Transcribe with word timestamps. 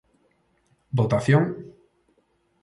Votación. 0.99 1.43